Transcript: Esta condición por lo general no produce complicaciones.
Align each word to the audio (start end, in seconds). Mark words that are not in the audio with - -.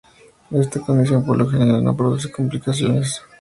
Esta 0.49 0.81
condición 0.81 1.23
por 1.23 1.37
lo 1.37 1.47
general 1.47 1.83
no 1.83 1.95
produce 1.95 2.31
complicaciones. 2.31 3.21